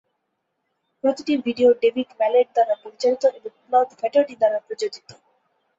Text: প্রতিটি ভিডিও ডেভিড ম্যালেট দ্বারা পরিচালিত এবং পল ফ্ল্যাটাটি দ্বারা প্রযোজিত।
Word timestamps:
প্রতিটি 1.03 1.33
ভিডিও 1.45 1.69
ডেভিড 1.81 2.09
ম্যালেট 2.19 2.47
দ্বারা 2.55 2.75
পরিচালিত 2.83 3.23
এবং 3.37 3.51
পল 3.61 3.83
ফ্ল্যাটাটি 3.91 4.33
দ্বারা 4.41 4.59
প্রযোজিত। 4.65 5.09